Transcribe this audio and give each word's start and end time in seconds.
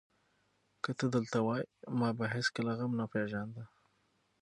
که 0.83 0.91
ته 0.97 1.05
دلته 1.15 1.37
وای، 1.45 1.63
ما 1.99 2.09
به 2.17 2.25
هېڅکله 2.35 2.71
غم 2.77 2.91
نه 2.99 3.05
پېژانده. 3.11 3.63